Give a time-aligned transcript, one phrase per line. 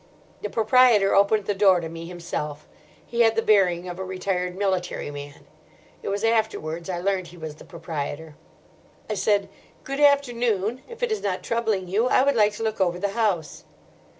[0.41, 2.67] The proprietor opened the door to me himself.
[3.05, 5.45] He had the bearing of a retired military man.
[6.01, 8.35] It was afterwards I learnt he was the proprietor.
[9.07, 9.47] "I said,
[9.83, 13.09] 'Good afternoon; if it is not troubling you, I would like to look over the
[13.11, 13.63] house.